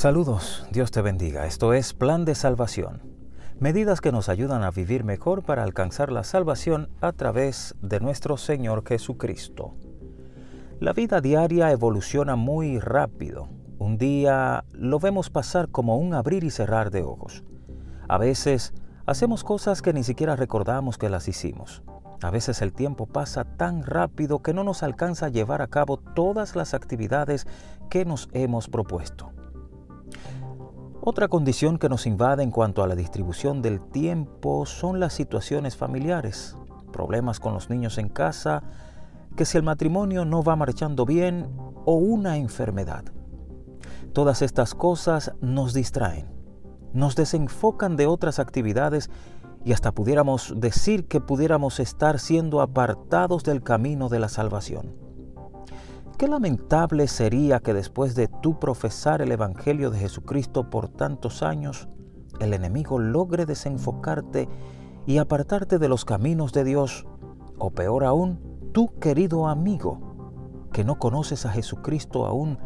Saludos, 0.00 0.64
Dios 0.70 0.90
te 0.92 1.02
bendiga. 1.02 1.44
Esto 1.44 1.74
es 1.74 1.92
Plan 1.92 2.24
de 2.24 2.34
Salvación. 2.34 3.02
Medidas 3.58 4.00
que 4.00 4.12
nos 4.12 4.30
ayudan 4.30 4.62
a 4.62 4.70
vivir 4.70 5.04
mejor 5.04 5.42
para 5.42 5.62
alcanzar 5.62 6.10
la 6.10 6.24
salvación 6.24 6.88
a 7.02 7.12
través 7.12 7.74
de 7.82 8.00
nuestro 8.00 8.38
Señor 8.38 8.82
Jesucristo. 8.88 9.74
La 10.78 10.94
vida 10.94 11.20
diaria 11.20 11.70
evoluciona 11.70 12.34
muy 12.34 12.78
rápido. 12.78 13.50
Un 13.78 13.98
día 13.98 14.64
lo 14.72 14.98
vemos 15.00 15.28
pasar 15.28 15.68
como 15.68 15.98
un 15.98 16.14
abrir 16.14 16.44
y 16.44 16.50
cerrar 16.50 16.90
de 16.90 17.02
ojos. 17.02 17.44
A 18.08 18.16
veces 18.16 18.72
hacemos 19.04 19.44
cosas 19.44 19.82
que 19.82 19.92
ni 19.92 20.02
siquiera 20.02 20.34
recordamos 20.34 20.96
que 20.96 21.10
las 21.10 21.28
hicimos. 21.28 21.82
A 22.22 22.30
veces 22.30 22.62
el 22.62 22.72
tiempo 22.72 23.04
pasa 23.04 23.44
tan 23.44 23.82
rápido 23.82 24.38
que 24.38 24.54
no 24.54 24.64
nos 24.64 24.82
alcanza 24.82 25.26
a 25.26 25.28
llevar 25.28 25.60
a 25.60 25.66
cabo 25.66 25.98
todas 25.98 26.56
las 26.56 26.72
actividades 26.72 27.46
que 27.90 28.06
nos 28.06 28.30
hemos 28.32 28.66
propuesto. 28.66 29.34
Otra 31.10 31.26
condición 31.26 31.76
que 31.76 31.88
nos 31.88 32.06
invade 32.06 32.44
en 32.44 32.52
cuanto 32.52 32.84
a 32.84 32.86
la 32.86 32.94
distribución 32.94 33.62
del 33.62 33.80
tiempo 33.80 34.64
son 34.64 35.00
las 35.00 35.12
situaciones 35.12 35.76
familiares, 35.76 36.56
problemas 36.92 37.40
con 37.40 37.52
los 37.52 37.68
niños 37.68 37.98
en 37.98 38.08
casa, 38.08 38.62
que 39.34 39.44
si 39.44 39.58
el 39.58 39.64
matrimonio 39.64 40.24
no 40.24 40.44
va 40.44 40.54
marchando 40.54 41.04
bien 41.04 41.50
o 41.84 41.94
una 41.94 42.36
enfermedad. 42.36 43.02
Todas 44.12 44.40
estas 44.40 44.72
cosas 44.76 45.32
nos 45.40 45.74
distraen, 45.74 46.28
nos 46.92 47.16
desenfocan 47.16 47.96
de 47.96 48.06
otras 48.06 48.38
actividades 48.38 49.10
y 49.64 49.72
hasta 49.72 49.90
pudiéramos 49.90 50.54
decir 50.58 51.08
que 51.08 51.20
pudiéramos 51.20 51.80
estar 51.80 52.20
siendo 52.20 52.60
apartados 52.60 53.42
del 53.42 53.64
camino 53.64 54.10
de 54.10 54.20
la 54.20 54.28
salvación. 54.28 55.09
Qué 56.20 56.28
lamentable 56.28 57.08
sería 57.08 57.60
que 57.60 57.72
después 57.72 58.14
de 58.14 58.28
tú 58.28 58.58
profesar 58.58 59.22
el 59.22 59.32
Evangelio 59.32 59.90
de 59.90 60.00
Jesucristo 60.00 60.68
por 60.68 60.90
tantos 60.90 61.42
años, 61.42 61.88
el 62.40 62.52
enemigo 62.52 62.98
logre 62.98 63.46
desenfocarte 63.46 64.46
y 65.06 65.16
apartarte 65.16 65.78
de 65.78 65.88
los 65.88 66.04
caminos 66.04 66.52
de 66.52 66.64
Dios, 66.64 67.06
o 67.56 67.70
peor 67.70 68.04
aún, 68.04 68.38
tú 68.74 68.92
querido 69.00 69.48
amigo, 69.48 70.68
que 70.74 70.84
no 70.84 70.98
conoces 70.98 71.46
a 71.46 71.52
Jesucristo 71.52 72.26
aún, 72.26 72.58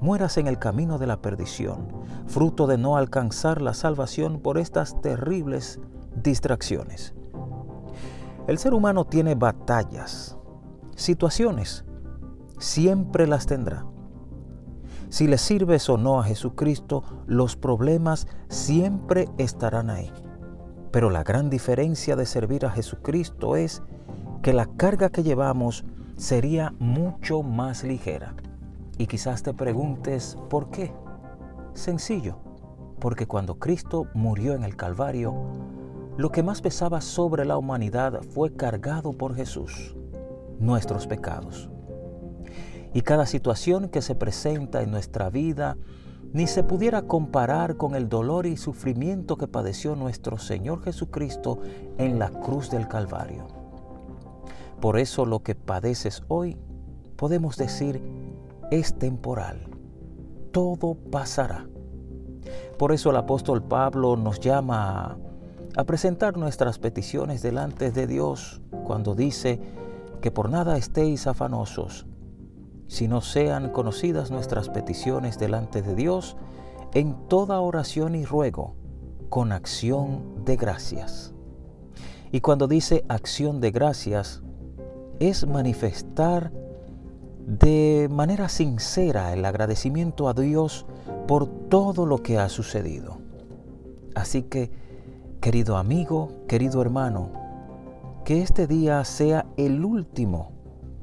mueras 0.00 0.36
en 0.36 0.48
el 0.48 0.58
camino 0.58 0.98
de 0.98 1.06
la 1.06 1.22
perdición, 1.22 1.86
fruto 2.26 2.66
de 2.66 2.76
no 2.76 2.96
alcanzar 2.96 3.62
la 3.62 3.74
salvación 3.74 4.40
por 4.40 4.58
estas 4.58 5.00
terribles 5.00 5.78
distracciones. 6.24 7.14
El 8.48 8.58
ser 8.58 8.74
humano 8.74 9.04
tiene 9.04 9.36
batallas, 9.36 10.36
situaciones 10.96 11.84
siempre 12.58 13.26
las 13.26 13.46
tendrá. 13.46 13.86
Si 15.08 15.28
le 15.28 15.38
sirves 15.38 15.88
o 15.88 15.98
no 15.98 16.18
a 16.18 16.24
Jesucristo, 16.24 17.04
los 17.26 17.56
problemas 17.56 18.26
siempre 18.48 19.28
estarán 19.38 19.88
ahí. 19.90 20.12
Pero 20.90 21.10
la 21.10 21.22
gran 21.22 21.50
diferencia 21.50 22.16
de 22.16 22.26
servir 22.26 22.66
a 22.66 22.70
Jesucristo 22.70 23.56
es 23.56 23.82
que 24.42 24.52
la 24.52 24.66
carga 24.66 25.10
que 25.10 25.22
llevamos 25.22 25.84
sería 26.16 26.74
mucho 26.78 27.42
más 27.42 27.84
ligera. 27.84 28.34
Y 28.98 29.06
quizás 29.06 29.42
te 29.42 29.52
preguntes, 29.52 30.38
¿por 30.48 30.70
qué? 30.70 30.92
Sencillo, 31.74 32.38
porque 32.98 33.26
cuando 33.26 33.58
Cristo 33.58 34.06
murió 34.14 34.54
en 34.54 34.64
el 34.64 34.76
Calvario, 34.76 35.34
lo 36.16 36.30
que 36.30 36.42
más 36.42 36.62
pesaba 36.62 37.00
sobre 37.02 37.44
la 37.44 37.58
humanidad 37.58 38.22
fue 38.30 38.54
cargado 38.54 39.12
por 39.12 39.34
Jesús, 39.34 39.94
nuestros 40.58 41.06
pecados. 41.06 41.70
Y 42.94 43.02
cada 43.02 43.26
situación 43.26 43.88
que 43.88 44.02
se 44.02 44.14
presenta 44.14 44.82
en 44.82 44.90
nuestra 44.90 45.30
vida 45.30 45.76
ni 46.32 46.46
se 46.46 46.62
pudiera 46.62 47.02
comparar 47.02 47.76
con 47.76 47.94
el 47.94 48.08
dolor 48.08 48.46
y 48.46 48.56
sufrimiento 48.56 49.36
que 49.36 49.48
padeció 49.48 49.96
nuestro 49.96 50.38
Señor 50.38 50.82
Jesucristo 50.82 51.60
en 51.98 52.18
la 52.18 52.30
cruz 52.30 52.70
del 52.70 52.88
Calvario. 52.88 53.46
Por 54.80 54.98
eso 54.98 55.24
lo 55.24 55.40
que 55.42 55.54
padeces 55.54 56.22
hoy, 56.28 56.56
podemos 57.16 57.56
decir, 57.56 58.02
es 58.70 58.98
temporal. 58.98 59.68
Todo 60.52 60.94
pasará. 61.10 61.66
Por 62.78 62.92
eso 62.92 63.10
el 63.10 63.16
apóstol 63.16 63.62
Pablo 63.62 64.16
nos 64.16 64.40
llama 64.40 65.16
a 65.76 65.84
presentar 65.84 66.36
nuestras 66.36 66.78
peticiones 66.78 67.42
delante 67.42 67.90
de 67.90 68.06
Dios 68.06 68.60
cuando 68.84 69.14
dice 69.14 69.60
que 70.20 70.30
por 70.30 70.50
nada 70.50 70.76
estéis 70.76 71.26
afanosos, 71.26 72.06
si 72.88 73.08
no 73.08 73.20
sean 73.20 73.70
conocidas 73.70 74.30
nuestras 74.30 74.68
peticiones 74.68 75.38
delante 75.38 75.82
de 75.82 75.94
Dios 75.94 76.36
en 76.94 77.14
toda 77.28 77.60
oración 77.60 78.14
y 78.14 78.24
ruego, 78.24 78.74
con 79.28 79.52
acción 79.52 80.44
de 80.44 80.56
gracias. 80.56 81.34
Y 82.32 82.40
cuando 82.40 82.68
dice 82.68 83.04
acción 83.08 83.60
de 83.60 83.70
gracias, 83.70 84.42
es 85.18 85.46
manifestar 85.46 86.52
de 87.46 88.08
manera 88.10 88.48
sincera 88.48 89.32
el 89.32 89.44
agradecimiento 89.44 90.28
a 90.28 90.34
Dios 90.34 90.86
por 91.26 91.46
todo 91.68 92.06
lo 92.06 92.22
que 92.22 92.38
ha 92.38 92.48
sucedido. 92.48 93.18
Así 94.14 94.42
que, 94.42 94.70
querido 95.40 95.76
amigo, 95.76 96.30
querido 96.48 96.82
hermano, 96.82 97.30
que 98.24 98.42
este 98.42 98.66
día 98.66 99.04
sea 99.04 99.46
el 99.56 99.84
último 99.84 100.52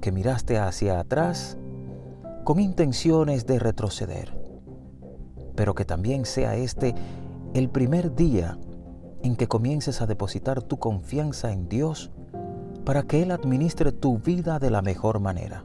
que 0.00 0.10
miraste 0.10 0.58
hacia 0.58 0.98
atrás 0.98 1.56
con 2.44 2.60
intenciones 2.60 3.46
de 3.46 3.58
retroceder, 3.58 4.36
pero 5.54 5.74
que 5.74 5.84
también 5.84 6.24
sea 6.24 6.56
este 6.56 6.94
el 7.54 7.68
primer 7.68 8.14
día 8.14 8.58
en 9.22 9.36
que 9.36 9.46
comiences 9.46 10.00
a 10.00 10.06
depositar 10.06 10.62
tu 10.62 10.78
confianza 10.78 11.52
en 11.52 11.68
Dios 11.68 12.10
para 12.84 13.04
que 13.04 13.22
Él 13.22 13.30
administre 13.30 13.92
tu 13.92 14.18
vida 14.18 14.58
de 14.58 14.70
la 14.70 14.82
mejor 14.82 15.20
manera. 15.20 15.64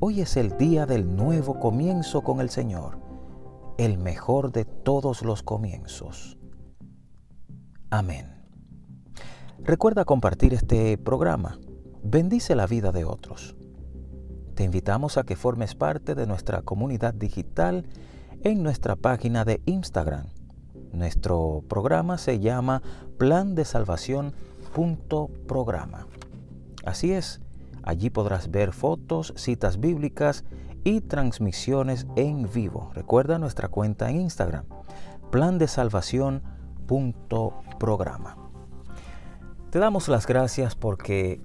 Hoy 0.00 0.20
es 0.20 0.36
el 0.36 0.56
día 0.56 0.86
del 0.86 1.14
nuevo 1.16 1.58
comienzo 1.58 2.22
con 2.22 2.40
el 2.40 2.48
Señor, 2.50 3.00
el 3.76 3.98
mejor 3.98 4.52
de 4.52 4.64
todos 4.64 5.22
los 5.22 5.42
comienzos. 5.42 6.38
Amén. 7.90 8.38
Recuerda 9.58 10.04
compartir 10.04 10.54
este 10.54 10.96
programa. 10.96 11.58
Bendice 12.02 12.54
la 12.54 12.66
vida 12.66 12.92
de 12.92 13.04
otros. 13.04 13.56
Te 14.58 14.64
invitamos 14.64 15.18
a 15.18 15.22
que 15.22 15.36
formes 15.36 15.76
parte 15.76 16.16
de 16.16 16.26
nuestra 16.26 16.62
comunidad 16.62 17.14
digital 17.14 17.86
en 18.42 18.64
nuestra 18.64 18.96
página 18.96 19.44
de 19.44 19.62
Instagram. 19.66 20.26
Nuestro 20.92 21.62
programa 21.68 22.18
se 22.18 22.40
llama 22.40 22.82
Plan 23.18 23.54
de 23.54 23.64
Salvación 23.64 24.34
programa. 25.46 26.08
Así 26.84 27.12
es, 27.12 27.40
allí 27.84 28.10
podrás 28.10 28.50
ver 28.50 28.72
fotos, 28.72 29.32
citas 29.36 29.78
bíblicas 29.78 30.42
y 30.82 31.02
transmisiones 31.02 32.08
en 32.16 32.50
vivo. 32.52 32.90
Recuerda 32.94 33.38
nuestra 33.38 33.68
cuenta 33.68 34.10
en 34.10 34.22
Instagram, 34.22 34.64
plan 35.30 35.58
de 35.58 35.68
salvación 35.68 36.42
programa. 37.78 38.36
Te 39.70 39.78
damos 39.78 40.08
las 40.08 40.26
gracias 40.26 40.74
porque 40.74 41.40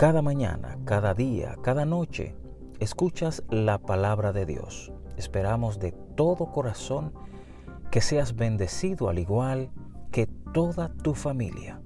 cada 0.00 0.22
mañana, 0.22 0.78
cada 0.86 1.12
día, 1.12 1.58
cada 1.60 1.84
noche, 1.84 2.34
escuchas 2.78 3.42
la 3.50 3.76
palabra 3.76 4.32
de 4.32 4.46
Dios. 4.46 4.90
Esperamos 5.18 5.78
de 5.78 5.92
todo 5.92 6.46
corazón 6.46 7.12
que 7.90 8.00
seas 8.00 8.34
bendecido 8.34 9.10
al 9.10 9.18
igual 9.18 9.70
que 10.10 10.26
toda 10.26 10.88
tu 10.88 11.12
familia. 11.12 11.82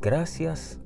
Gracias 0.00 0.80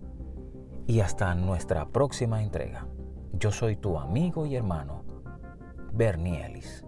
y 0.89 0.99
hasta 0.99 1.33
nuestra 1.37 1.87
próxima 1.87 2.43
entrega. 2.43 2.89
Yo 3.35 3.53
soy 3.53 3.77
tu 3.77 3.97
amigo 3.97 4.45
y 4.45 4.57
hermano, 4.57 5.05
Bernie 5.93 6.45
Ellis. 6.45 6.85